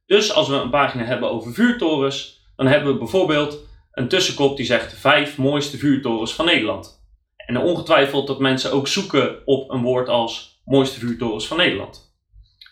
Dus 0.07 0.33
als 0.33 0.49
we 0.49 0.55
een 0.55 0.71
pagina 0.71 1.05
hebben 1.05 1.31
over 1.31 1.53
vuurtorens, 1.53 2.43
dan 2.57 2.67
hebben 2.67 2.93
we 2.93 2.99
bijvoorbeeld 2.99 3.59
een 3.93 4.09
tussenkop 4.09 4.57
die 4.57 4.67
zegt 4.67 4.95
vijf 4.95 5.39
mooiste 5.39 5.79
vuurtorens 5.79 6.35
van 6.35 6.45
Nederland. 6.45 7.03
En 7.37 7.59
ongetwijfeld 7.59 8.27
dat 8.27 8.39
mensen 8.39 8.73
ook 8.73 8.89
zoeken 8.89 9.37
op 9.45 9.71
een 9.71 9.83
woord 9.83 10.09
als 10.09 10.61
mooiste 10.65 10.99
vuurtorens 10.99 11.47
van 11.47 11.57
Nederland. 11.57 12.17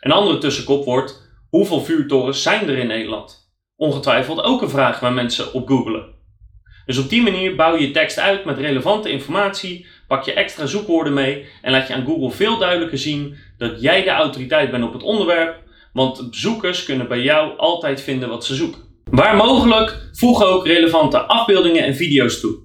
Een 0.01 0.13
andere 0.13 0.39
tussenkop 0.39 0.85
wordt 0.85 1.31
hoeveel 1.51 1.81
vuurtorens 1.81 2.43
zijn 2.43 2.69
er 2.69 2.79
in 2.79 2.87
Nederland? 2.87 3.53
Ongetwijfeld 3.77 4.43
ook 4.43 4.63
een 4.63 4.71
vraag 4.71 5.01
waar 5.01 5.13
mensen 5.13 5.53
op 5.53 5.69
googelen. 5.69 6.12
Dus 6.87 6.99
op 6.99 7.09
die 7.09 7.23
manier 7.23 7.57
bouw 7.57 7.77
je 7.77 7.87
je 7.87 7.91
tekst 7.91 8.19
uit 8.19 8.45
met 8.45 8.59
relevante 8.59 9.11
informatie, 9.11 9.87
pak 10.07 10.25
je 10.25 10.33
extra 10.33 10.67
zoekwoorden 10.67 11.13
mee 11.13 11.47
en 11.63 11.73
laat 11.73 11.89
je 11.89 11.95
aan 11.95 12.05
Google 12.05 12.31
veel 12.31 12.59
duidelijker 12.59 12.99
zien 12.99 13.37
dat 13.59 13.81
jij 13.81 14.03
de 14.03 14.11
autoriteit 14.11 14.71
bent 14.71 14.85
op 14.85 14.93
het 14.93 15.03
onderwerp, 15.03 15.63
want 15.93 16.31
bezoekers 16.31 16.85
kunnen 16.85 17.09
bij 17.09 17.21
jou 17.21 17.57
altijd 17.57 18.01
vinden 18.01 18.29
wat 18.29 18.45
ze 18.45 18.55
zoeken. 18.55 18.81
Waar 19.11 19.37
mogelijk, 19.37 20.11
voeg 20.13 20.45
ook 20.45 20.67
relevante 20.67 21.19
afbeeldingen 21.19 21.85
en 21.85 21.95
video's 21.95 22.41
toe. 22.41 22.59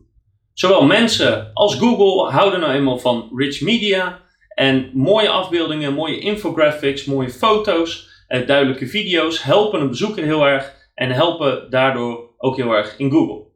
Zowel 0.53 0.85
mensen 0.85 1.51
als 1.53 1.75
Google 1.75 2.31
houden 2.31 2.59
nou 2.59 2.73
eenmaal 2.73 2.99
van 2.99 3.29
rich 3.35 3.61
media 3.61 4.21
en 4.49 4.89
mooie 4.93 5.29
afbeeldingen, 5.29 5.93
mooie 5.93 6.19
infographics, 6.19 7.05
mooie 7.05 7.29
foto's, 7.29 8.09
eh, 8.27 8.47
duidelijke 8.47 8.87
video's 8.87 9.43
helpen 9.43 9.81
een 9.81 9.89
bezoeker 9.89 10.23
heel 10.23 10.47
erg 10.47 10.75
en 10.93 11.11
helpen 11.11 11.69
daardoor 11.69 12.33
ook 12.37 12.55
heel 12.55 12.71
erg 12.71 12.97
in 12.97 13.11
Google. 13.11 13.46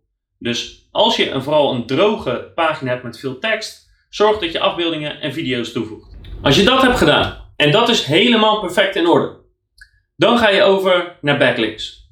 Dus 0.41 0.88
als 0.91 1.15
je 1.15 1.29
een, 1.29 1.43
vooral 1.43 1.74
een 1.74 1.86
droge 1.86 2.51
pagina 2.55 2.91
hebt 2.91 3.03
met 3.03 3.19
veel 3.19 3.39
tekst, 3.39 3.89
zorg 4.10 4.39
dat 4.39 4.51
je 4.51 4.60
afbeeldingen 4.60 5.21
en 5.21 5.33
video's 5.33 5.71
toevoegt. 5.71 6.17
Als 6.41 6.55
je 6.55 6.63
dat 6.63 6.81
hebt 6.81 6.98
gedaan 6.98 7.53
en 7.55 7.71
dat 7.71 7.89
is 7.89 8.03
helemaal 8.03 8.60
perfect 8.60 8.95
in 8.95 9.07
orde, 9.07 9.39
dan 10.15 10.38
ga 10.38 10.50
je 10.50 10.63
over 10.63 11.17
naar 11.21 11.38
backlinks. 11.38 12.10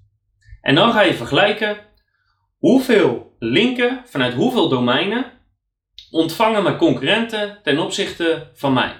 En 0.61 0.75
dan 0.75 0.91
ga 0.91 1.01
je 1.01 1.13
vergelijken 1.13 1.77
hoeveel 2.57 3.35
linken 3.39 4.01
vanuit 4.05 4.33
hoeveel 4.33 4.69
domeinen 4.69 5.31
ontvangen 6.11 6.63
mijn 6.63 6.77
concurrenten 6.77 7.59
ten 7.63 7.79
opzichte 7.79 8.49
van 8.53 8.73
mij. 8.73 8.95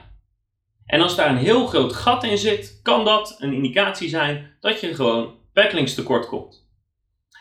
En 0.85 1.01
als 1.01 1.15
daar 1.15 1.29
een 1.29 1.37
heel 1.37 1.67
groot 1.67 1.93
gat 1.93 2.23
in 2.23 2.37
zit, 2.37 2.79
kan 2.83 3.05
dat 3.05 3.35
een 3.39 3.53
indicatie 3.53 4.09
zijn 4.09 4.57
dat 4.59 4.81
je 4.81 4.95
gewoon 4.95 5.35
backlinks 5.53 5.93
tekort 5.93 6.27
komt. 6.27 6.68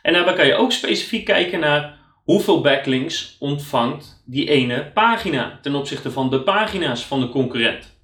En 0.09 0.15
daarbij 0.15 0.35
kan 0.35 0.47
je 0.47 0.55
ook 0.55 0.73
specifiek 0.73 1.25
kijken 1.25 1.61
naar 1.61 1.99
hoeveel 2.25 2.61
backlinks 2.61 3.37
ontvangt 3.39 4.23
die 4.27 4.49
ene 4.49 4.91
pagina 4.95 5.59
ten 5.63 5.75
opzichte 5.75 6.11
van 6.11 6.31
de 6.31 6.41
pagina's 6.41 7.05
van 7.05 7.21
de 7.21 7.29
concurrent. 7.29 8.01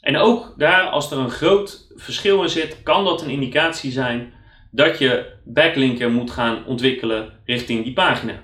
En 0.00 0.16
ook 0.16 0.54
daar, 0.56 0.88
als 0.88 1.10
er 1.10 1.18
een 1.18 1.30
groot 1.30 1.92
verschil 1.96 2.42
in 2.42 2.48
zit, 2.48 2.82
kan 2.82 3.04
dat 3.04 3.22
een 3.22 3.30
indicatie 3.30 3.90
zijn 3.90 4.32
dat 4.70 4.98
je 4.98 5.32
backlinken 5.44 6.12
moet 6.12 6.30
gaan 6.30 6.66
ontwikkelen 6.66 7.32
richting 7.44 7.84
die 7.84 7.92
pagina. 7.92 8.42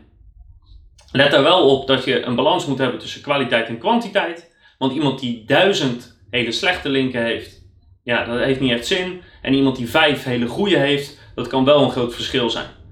Let 1.12 1.32
er 1.32 1.42
wel 1.42 1.78
op 1.78 1.86
dat 1.86 2.04
je 2.04 2.22
een 2.22 2.34
balans 2.34 2.66
moet 2.66 2.78
hebben 2.78 2.98
tussen 2.98 3.22
kwaliteit 3.22 3.68
en 3.68 3.78
kwantiteit. 3.78 4.54
Want 4.78 4.92
iemand 4.92 5.20
die 5.20 5.44
duizend 5.46 6.20
hele 6.30 6.52
slechte 6.52 6.88
linken 6.88 7.22
heeft, 7.22 7.62
ja, 8.02 8.24
dat 8.24 8.38
heeft 8.38 8.60
niet 8.60 8.72
echt 8.72 8.86
zin. 8.86 9.22
En 9.42 9.54
iemand 9.54 9.76
die 9.76 9.90
vijf 9.90 10.24
hele 10.24 10.46
goede 10.46 10.76
heeft, 10.76 11.18
dat 11.34 11.46
kan 11.46 11.64
wel 11.64 11.82
een 11.82 11.90
groot 11.90 12.14
verschil 12.14 12.50
zijn. 12.50 12.82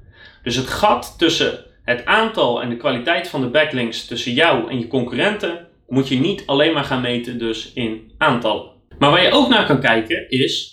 Dus 0.42 0.56
het 0.56 0.66
gat 0.66 1.14
tussen 1.18 1.64
het 1.82 2.04
aantal 2.04 2.62
en 2.62 2.68
de 2.68 2.76
kwaliteit 2.76 3.28
van 3.28 3.40
de 3.40 3.48
backlinks 3.48 4.06
tussen 4.06 4.32
jou 4.32 4.70
en 4.70 4.78
je 4.78 4.86
concurrenten 4.86 5.68
moet 5.86 6.08
je 6.08 6.18
niet 6.18 6.42
alleen 6.46 6.72
maar 6.72 6.84
gaan 6.84 7.00
meten 7.00 7.38
dus 7.38 7.72
in 7.72 8.12
aantallen. 8.18 8.70
Maar 8.98 9.10
waar 9.10 9.22
je 9.22 9.30
ook 9.30 9.48
naar 9.48 9.66
kan 9.66 9.80
kijken 9.80 10.30
is 10.30 10.72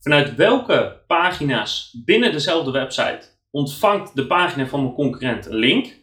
vanuit 0.00 0.34
welke 0.34 1.02
pagina's 1.06 2.02
binnen 2.04 2.32
dezelfde 2.32 2.70
website 2.70 3.38
ontvangt 3.50 4.16
de 4.16 4.26
pagina 4.26 4.66
van 4.66 4.82
mijn 4.82 4.94
concurrent 4.94 5.46
een 5.46 5.56
link 5.56 5.98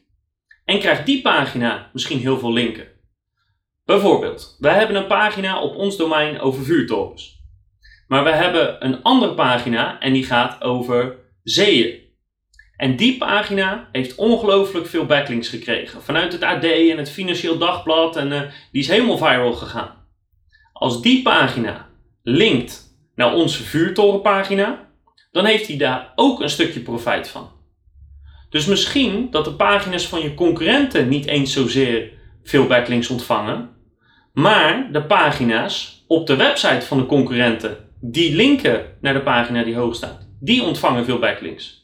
en 0.65 0.79
krijgt 0.79 1.05
die 1.05 1.21
pagina 1.21 1.89
misschien 1.93 2.19
heel 2.19 2.39
veel 2.39 2.53
linken. 2.53 2.87
Bijvoorbeeld, 3.85 4.55
wij 4.59 4.73
hebben 4.73 4.95
een 4.95 5.07
pagina 5.07 5.61
op 5.61 5.75
ons 5.75 5.97
domein 5.97 6.39
over 6.39 6.63
vuurtorens. 6.63 7.35
Maar 8.07 8.23
we 8.23 8.31
hebben 8.31 8.85
een 8.85 9.03
andere 9.03 9.33
pagina 9.33 9.99
en 9.99 10.13
die 10.13 10.23
gaat 10.23 10.61
over 10.61 11.15
zeeën. 11.43 12.06
En 12.77 12.95
die 12.95 13.17
pagina 13.17 13.89
heeft 13.91 14.15
ongelooflijk 14.15 14.87
veel 14.87 15.05
backlinks 15.05 15.47
gekregen. 15.47 16.01
Vanuit 16.01 16.33
het 16.33 16.43
AD 16.43 16.63
en 16.63 16.97
het 16.97 17.09
Financieel 17.09 17.57
Dagblad 17.57 18.15
en 18.15 18.31
uh, 18.31 18.41
die 18.71 18.81
is 18.81 18.87
helemaal 18.87 19.17
viral 19.17 19.53
gegaan. 19.53 19.91
Als 20.73 21.01
die 21.01 21.21
pagina 21.21 21.87
linkt 22.23 22.97
naar 23.15 23.33
onze 23.33 23.63
vuurtorenpagina, 23.63 24.89
dan 25.31 25.45
heeft 25.45 25.67
hij 25.67 25.77
daar 25.77 26.11
ook 26.15 26.41
een 26.41 26.49
stukje 26.49 26.79
profijt 26.79 27.29
van. 27.29 27.51
Dus 28.49 28.65
misschien 28.65 29.27
dat 29.31 29.45
de 29.45 29.53
pagina's 29.53 30.07
van 30.07 30.21
je 30.21 30.33
concurrenten 30.33 31.07
niet 31.07 31.25
eens 31.25 31.53
zozeer 31.53 32.11
veel 32.43 32.67
backlinks 32.67 33.09
ontvangen, 33.09 33.69
maar 34.33 34.91
de 34.91 35.03
pagina's 35.03 36.03
op 36.07 36.27
de 36.27 36.35
website 36.35 36.85
van 36.85 36.97
de 36.97 37.05
concurrenten 37.05 37.77
die 37.99 38.35
linken 38.35 38.85
naar 39.01 39.13
de 39.13 39.21
pagina 39.21 39.63
die 39.63 39.75
hoog 39.75 39.95
staat, 39.95 40.27
die 40.39 40.63
ontvangen 40.63 41.05
veel 41.05 41.19
backlinks. 41.19 41.76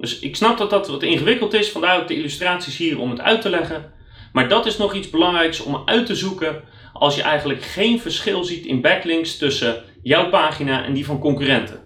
Dus 0.00 0.18
ik 0.18 0.36
snap 0.36 0.58
dat 0.58 0.70
dat 0.70 0.88
wat 0.88 1.02
ingewikkeld 1.02 1.52
is, 1.52 1.70
vandaar 1.70 2.00
ook 2.00 2.08
de 2.08 2.14
illustraties 2.14 2.76
hier 2.76 2.98
om 2.98 3.10
het 3.10 3.20
uit 3.20 3.40
te 3.40 3.50
leggen. 3.50 3.92
Maar 4.32 4.48
dat 4.48 4.66
is 4.66 4.76
nog 4.76 4.94
iets 4.94 5.10
belangrijks 5.10 5.60
om 5.60 5.82
uit 5.84 6.06
te 6.06 6.14
zoeken 6.14 6.62
als 6.92 7.16
je 7.16 7.22
eigenlijk 7.22 7.62
geen 7.62 8.00
verschil 8.00 8.44
ziet 8.44 8.66
in 8.66 8.80
backlinks 8.80 9.36
tussen 9.36 9.82
jouw 10.02 10.28
pagina 10.28 10.84
en 10.84 10.92
die 10.92 11.04
van 11.04 11.18
concurrenten. 11.18 11.80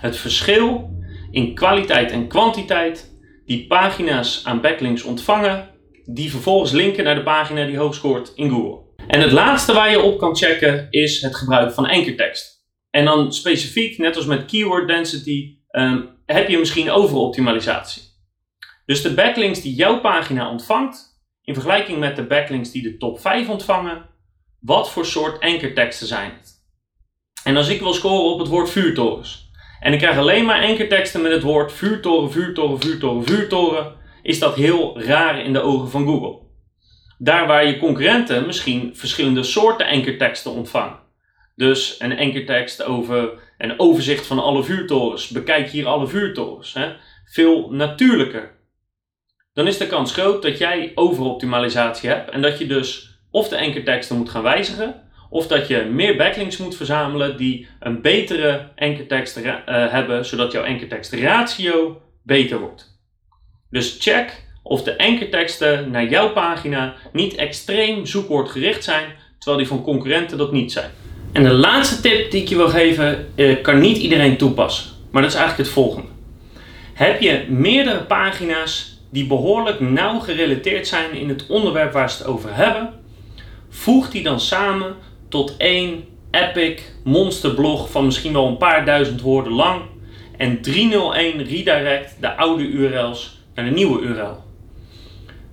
Het 0.00 0.16
verschil 0.16 0.90
in 1.30 1.54
kwaliteit 1.54 2.10
en 2.10 2.28
kwantiteit 2.28 3.10
die 3.46 3.66
pagina's 3.66 4.40
aan 4.44 4.60
backlinks 4.60 5.02
ontvangen, 5.02 5.68
die 6.04 6.30
vervolgens 6.30 6.72
linken 6.72 7.04
naar 7.04 7.14
de 7.14 7.22
pagina 7.22 7.66
die 7.66 7.78
hoog 7.78 7.94
scoort 7.94 8.32
in 8.34 8.50
Google. 8.50 8.80
En 9.06 9.20
het 9.20 9.32
laatste 9.32 9.72
waar 9.72 9.90
je 9.90 10.00
op 10.00 10.18
kan 10.18 10.36
checken 10.36 10.86
is 10.90 11.20
het 11.20 11.36
gebruik 11.36 11.72
van 11.72 11.86
ankertekst. 11.86 12.60
En 12.90 13.04
dan 13.04 13.32
specifiek, 13.32 13.98
net 13.98 14.16
als 14.16 14.26
met 14.26 14.44
keyword 14.44 14.88
density, 14.88 15.56
um, 15.72 16.08
heb 16.26 16.48
je 16.48 16.58
misschien 16.58 16.90
overoptimalisatie. 16.90 18.02
Dus 18.86 19.02
de 19.02 19.14
backlinks 19.14 19.60
die 19.60 19.74
jouw 19.74 20.00
pagina 20.00 20.50
ontvangt, 20.50 21.20
in 21.42 21.54
vergelijking 21.54 21.98
met 21.98 22.16
de 22.16 22.26
backlinks 22.26 22.70
die 22.70 22.82
de 22.82 22.96
top 22.96 23.20
5 23.20 23.48
ontvangen, 23.48 24.08
wat 24.60 24.90
voor 24.90 25.06
soort 25.06 25.40
ankerteksten 25.40 26.06
zijn 26.06 26.30
het? 26.30 26.60
En 27.44 27.56
als 27.56 27.68
ik 27.68 27.80
wil 27.80 27.92
scoren 27.92 28.32
op 28.32 28.38
het 28.38 28.48
woord 28.48 28.70
vuurtorens, 28.70 29.50
en 29.80 29.92
ik 29.92 29.98
krijg 29.98 30.18
alleen 30.18 30.44
maar 30.44 30.62
ankerteksten 30.62 31.22
met 31.22 31.32
het 31.32 31.42
woord 31.42 31.72
vuurtoren, 31.72 32.30
vuurtoren, 32.30 32.80
vuurtoren, 32.80 33.26
vuurtoren, 33.26 33.94
is 34.22 34.38
dat 34.38 34.54
heel 34.54 35.00
raar 35.00 35.44
in 35.44 35.52
de 35.52 35.60
ogen 35.60 35.90
van 35.90 36.04
Google. 36.04 36.40
Daar 37.18 37.46
waar 37.46 37.66
je 37.66 37.78
concurrenten 37.78 38.46
misschien 38.46 38.96
verschillende 38.96 39.42
soorten 39.42 39.86
ankerteksten 39.86 40.52
ontvangen. 40.52 40.98
Dus 41.56 41.96
een 41.98 42.18
ankertekst 42.18 42.82
over 42.82 43.30
een 43.62 43.78
overzicht 43.78 44.26
van 44.26 44.38
alle 44.38 44.64
vuurtorens. 44.64 45.28
Bekijk 45.28 45.68
hier 45.68 45.86
alle 45.86 46.06
vuurtorens. 46.06 46.72
Hè? 46.72 46.92
Veel 47.24 47.70
natuurlijker. 47.70 48.60
Dan 49.54 49.66
is 49.66 49.78
de 49.78 49.86
kans 49.86 50.12
groot 50.12 50.42
dat 50.42 50.58
jij 50.58 50.92
overoptimalisatie 50.94 52.08
hebt 52.08 52.30
en 52.30 52.42
dat 52.42 52.58
je 52.58 52.66
dus 52.66 53.18
of 53.30 53.48
de 53.48 53.60
ankerteksten 53.60 54.16
moet 54.16 54.30
gaan 54.30 54.42
wijzigen, 54.42 55.02
of 55.30 55.46
dat 55.46 55.68
je 55.68 55.84
meer 55.84 56.16
backlinks 56.16 56.56
moet 56.56 56.76
verzamelen 56.76 57.36
die 57.36 57.66
een 57.80 58.00
betere 58.00 58.68
ankertekst 58.76 59.36
uh, 59.36 59.54
hebben, 59.66 60.24
zodat 60.24 60.52
jouw 60.52 60.64
ankertekstratio 60.64 62.02
beter 62.22 62.58
wordt. 62.58 63.00
Dus 63.70 63.96
check 64.00 64.44
of 64.62 64.82
de 64.82 64.98
ankerteksten 64.98 65.90
naar 65.90 66.08
jouw 66.08 66.32
pagina 66.32 66.94
niet 67.12 67.34
extreem 67.34 68.06
zoekwoordgericht 68.06 68.84
zijn, 68.84 69.12
terwijl 69.38 69.58
die 69.58 69.66
van 69.66 69.82
concurrenten 69.82 70.38
dat 70.38 70.52
niet 70.52 70.72
zijn. 70.72 70.90
En 71.32 71.42
de 71.42 71.52
laatste 71.52 72.00
tip 72.00 72.30
die 72.30 72.42
ik 72.42 72.48
je 72.48 72.56
wil 72.56 72.68
geven, 72.68 73.28
uh, 73.36 73.62
kan 73.62 73.80
niet 73.80 73.96
iedereen 73.96 74.36
toepassen. 74.36 74.90
Maar 75.10 75.22
dat 75.22 75.30
is 75.30 75.36
eigenlijk 75.36 75.68
het 75.68 75.78
volgende. 75.78 76.08
Heb 76.92 77.20
je 77.20 77.44
meerdere 77.48 78.02
pagina's 78.02 79.00
die 79.10 79.26
behoorlijk 79.26 79.80
nauw 79.80 80.18
gerelateerd 80.18 80.86
zijn 80.86 81.12
in 81.12 81.28
het 81.28 81.46
onderwerp 81.46 81.92
waar 81.92 82.10
ze 82.10 82.18
het 82.18 82.26
over 82.26 82.54
hebben, 82.54 82.92
voeg 83.68 84.10
die 84.10 84.22
dan 84.22 84.40
samen 84.40 84.94
tot 85.28 85.54
één 85.56 86.04
epic 86.30 86.82
monsterblog 87.04 87.90
van 87.90 88.04
misschien 88.04 88.32
wel 88.32 88.46
een 88.46 88.56
paar 88.56 88.84
duizend 88.84 89.20
woorden 89.20 89.52
lang 89.52 89.82
en 90.36 90.60
301 90.60 91.44
redirect 91.44 92.16
de 92.20 92.36
oude 92.36 92.68
URL's 92.68 93.38
naar 93.54 93.64
de 93.64 93.70
nieuwe 93.70 94.00
URL. 94.00 94.44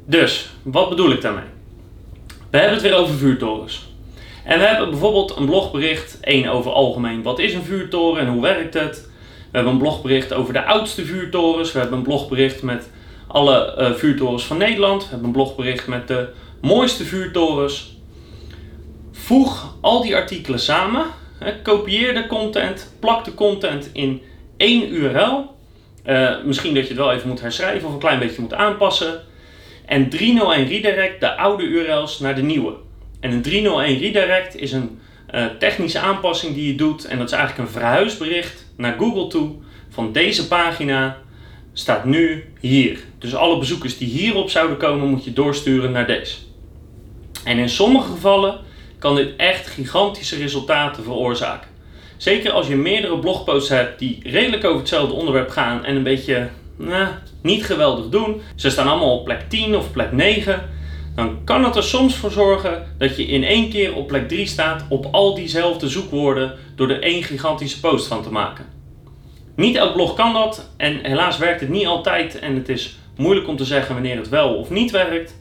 Dus, 0.06 0.50
wat 0.64 0.90
bedoel 0.90 1.12
ik 1.12 1.22
daarmee? 1.22 1.44
We 2.50 2.58
hebben 2.58 2.74
het 2.74 2.82
weer 2.82 2.96
over 2.96 3.16
vuurtorens. 3.16 3.89
En 4.50 4.60
we 4.60 4.66
hebben 4.66 4.90
bijvoorbeeld 4.90 5.36
een 5.36 5.46
blogbericht, 5.46 6.20
één 6.22 6.48
over 6.48 6.72
algemeen 6.72 7.24
wat 7.24 7.40
is 7.40 7.54
een 7.54 7.64
vuurtoren 7.64 8.22
en 8.22 8.28
hoe 8.28 8.42
werkt 8.42 8.74
het. 8.74 9.10
We 9.22 9.56
hebben 9.56 9.74
een 9.74 9.80
blogbericht 9.80 10.34
over 10.34 10.54
de 10.54 10.64
oudste 10.64 11.06
vuurtorens. 11.06 11.72
We 11.72 11.80
hebben 11.80 11.98
een 11.98 12.04
blogbericht 12.04 12.62
met 12.62 12.90
alle 13.28 13.76
uh, 13.80 13.92
vuurtorens 13.92 14.46
van 14.46 14.58
Nederland. 14.58 15.04
We 15.04 15.10
hebben 15.10 15.28
een 15.28 15.34
blogbericht 15.34 15.88
met 15.88 16.08
de 16.08 16.30
mooiste 16.62 17.04
vuurtorens. 17.04 17.98
Voeg 19.12 19.76
al 19.82 20.02
die 20.02 20.16
artikelen 20.16 20.60
samen. 20.60 21.06
Kopieer 21.64 22.14
de 22.14 22.28
content, 22.28 22.94
plak 23.00 23.26
de 23.26 23.34
content 23.34 23.90
in 23.94 24.22
één 24.58 24.94
URL. 24.94 25.56
Eh, 26.04 26.36
misschien 26.44 26.74
dat 26.74 26.84
je 26.84 26.90
het 26.90 26.98
wel 26.98 27.12
even 27.12 27.28
moet 27.28 27.42
herschrijven 27.42 27.88
of 27.88 27.94
een 27.94 28.00
klein 28.00 28.20
beetje 28.20 28.42
moet 28.42 28.54
aanpassen. 28.54 29.22
En 29.86 30.10
301 30.10 30.68
redirect 30.68 31.20
de 31.20 31.36
oude 31.36 31.64
URL's 31.64 32.20
naar 32.20 32.36
de 32.36 32.42
nieuwe. 32.42 32.88
En 33.20 33.32
een 33.32 33.42
301 33.42 33.98
redirect 33.98 34.56
is 34.56 34.72
een 34.72 35.00
uh, 35.36 35.46
technische 35.60 36.00
aanpassing 36.00 36.56
die 36.56 36.68
je 36.68 36.76
doet. 36.76 37.06
En 37.06 37.18
dat 37.18 37.28
is 37.28 37.38
eigenlijk 37.38 37.68
een 37.68 37.74
verhuisbericht 37.74 38.66
naar 38.78 38.96
Google 38.98 39.28
toe. 39.28 39.52
Van 39.90 40.12
deze 40.12 40.48
pagina 40.48 41.18
staat 41.74 42.06
nu 42.06 42.44
hier. 42.60 43.00
Dus 43.18 43.36
alle 43.36 43.60
bezoekers 43.60 43.98
die 43.98 44.08
hierop 44.08 44.50
zouden 44.50 44.78
komen, 44.78 45.08
moet 45.08 45.24
je 45.24 45.34
doorsturen 45.34 45.92
naar 45.92 46.08
deze. 46.08 46.36
En 47.44 47.58
in 47.58 47.70
sommige 47.70 48.12
gevallen 48.12 48.60
kan 49.00 49.16
dit 49.16 49.36
echt 49.38 49.68
gigantische 49.68 50.36
resultaten 50.36 51.04
veroorzaken. 51.04 51.70
Zeker 52.18 52.52
als 52.52 52.68
je 52.68 52.76
meerdere 52.76 53.20
blogposts 53.20 53.70
hebt 53.70 54.00
die 54.00 54.20
redelijk 54.24 54.66
over 54.66 54.80
hetzelfde 54.80 55.14
onderwerp 55.14 55.50
gaan 55.50 55.86
en 55.86 55.96
een 55.96 56.04
beetje 56.04 56.50
nou, 56.78 57.08
niet 57.42 57.66
geweldig 57.66 58.10
doen. 58.10 58.42
Ze 58.56 58.70
staan 58.70 58.88
allemaal 58.88 59.18
op 59.18 59.26
plek 59.26 59.50
10 59.50 59.76
of 59.76 59.92
plek 59.92 60.12
9. 60.12 60.70
Dan 61.20 61.44
kan 61.44 61.64
het 61.64 61.76
er 61.76 61.84
soms 61.84 62.16
voor 62.16 62.32
zorgen 62.32 62.96
dat 62.98 63.18
je 63.18 63.26
in 63.26 63.44
één 63.44 63.70
keer 63.70 63.96
op 63.96 64.08
plek 64.08 64.28
3 64.28 64.46
staat 64.46 64.86
op 64.90 65.08
al 65.12 65.36
diezelfde 65.36 65.90
zoekwoorden 65.90 66.54
door 66.76 66.90
er 66.90 67.02
één 67.02 67.24
gigantische 67.24 67.80
post 67.80 68.08
van 68.08 68.24
te 68.24 68.32
maken. 68.32 68.66
Niet 69.56 69.76
elk 69.76 69.94
blog 69.94 70.14
kan 70.14 70.34
dat 70.34 70.70
en 70.78 71.00
helaas 71.04 71.38
werkt 71.38 71.60
het 71.60 71.70
niet 71.70 71.86
altijd 71.86 72.40
en 72.40 72.56
het 72.56 72.70
is 72.70 72.98
moeilijk 73.18 73.48
om 73.48 73.58
te 73.58 73.66
zeggen 73.66 73.94
wanneer 73.94 74.18
het 74.18 74.30
wel 74.30 74.54
of 74.54 74.70
niet 74.70 74.92
werkt. 74.92 75.40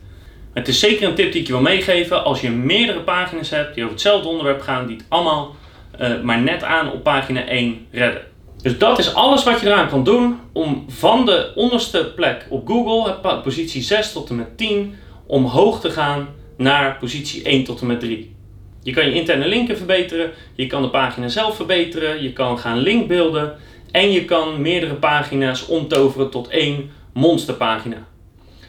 Het 0.52 0.68
is 0.68 0.80
zeker 0.80 1.08
een 1.08 1.14
tip 1.14 1.32
die 1.32 1.40
ik 1.40 1.46
je 1.46 1.52
wil 1.52 1.62
meegeven 1.62 2.24
als 2.24 2.40
je 2.40 2.50
meerdere 2.50 3.00
pagina's 3.00 3.50
hebt 3.50 3.74
die 3.74 3.82
over 3.82 3.94
hetzelfde 3.94 4.28
onderwerp 4.28 4.60
gaan, 4.60 4.86
die 4.86 4.96
het 4.96 5.06
allemaal 5.08 5.56
uh, 6.00 6.20
maar 6.22 6.40
net 6.40 6.62
aan 6.62 6.92
op 6.92 7.02
pagina 7.02 7.44
1 7.44 7.86
redden. 7.90 8.22
Dus 8.62 8.78
dat 8.78 8.98
is 8.98 9.14
alles 9.14 9.44
wat 9.44 9.60
je 9.60 9.66
eraan 9.66 9.88
kan 9.88 10.04
doen 10.04 10.40
om 10.52 10.84
van 10.88 11.26
de 11.26 11.52
onderste 11.54 12.12
plek 12.16 12.46
op 12.48 12.68
Google, 12.68 13.40
positie 13.42 13.82
6 13.82 14.12
tot 14.12 14.30
en 14.30 14.36
met 14.36 14.58
10, 14.58 14.94
omhoog 15.28 15.80
te 15.80 15.90
gaan 15.90 16.28
naar 16.56 16.96
positie 16.98 17.42
1 17.42 17.64
tot 17.64 17.80
en 17.80 17.86
met 17.86 18.00
3. 18.00 18.36
Je 18.82 18.92
kan 18.92 19.06
je 19.06 19.14
interne 19.14 19.48
linken 19.48 19.76
verbeteren, 19.76 20.30
je 20.54 20.66
kan 20.66 20.82
de 20.82 20.90
pagina 20.90 21.28
zelf 21.28 21.56
verbeteren, 21.56 22.22
je 22.22 22.32
kan 22.32 22.58
gaan 22.58 22.78
linkbeelden 22.78 23.56
en 23.90 24.12
je 24.12 24.24
kan 24.24 24.60
meerdere 24.62 24.94
pagina's 24.94 25.66
omtoveren 25.66 26.30
tot 26.30 26.48
één 26.48 26.90
monsterpagina. 27.12 28.06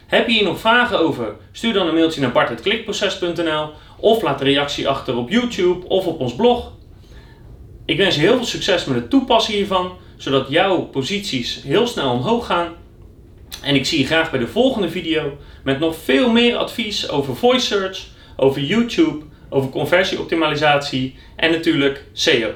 Heb 0.06 0.26
je 0.26 0.32
hier 0.32 0.44
nog 0.44 0.60
vragen 0.60 0.98
over? 0.98 1.36
Stuur 1.52 1.72
dan 1.72 1.86
een 1.86 1.94
mailtje 1.94 2.20
naar 2.20 2.32
bart.klikproces.nl 2.32 3.70
of 3.96 4.22
laat 4.22 4.40
een 4.40 4.46
reactie 4.46 4.88
achter 4.88 5.16
op 5.16 5.30
YouTube 5.30 5.88
of 5.88 6.06
op 6.06 6.20
ons 6.20 6.34
blog. 6.34 6.72
Ik 7.84 7.96
wens 7.96 8.14
je 8.14 8.20
heel 8.20 8.36
veel 8.36 8.44
succes 8.44 8.84
met 8.84 8.96
het 8.96 9.10
toepassen 9.10 9.54
hiervan, 9.54 9.92
zodat 10.16 10.48
jouw 10.48 10.80
posities 10.80 11.62
heel 11.62 11.86
snel 11.86 12.12
omhoog 12.12 12.46
gaan. 12.46 12.68
En 13.62 13.74
ik 13.74 13.86
zie 13.86 13.98
je 13.98 14.06
graag 14.06 14.30
bij 14.30 14.40
de 14.40 14.46
volgende 14.46 14.90
video 14.90 15.36
met 15.64 15.78
nog 15.78 15.96
veel 15.96 16.30
meer 16.30 16.56
advies 16.56 17.08
over 17.08 17.36
voice 17.36 17.66
search, 17.66 18.06
over 18.36 18.60
YouTube, 18.60 19.24
over 19.48 19.70
conversieoptimalisatie 19.70 21.14
en 21.36 21.50
natuurlijk 21.50 22.04
SEO. 22.12 22.52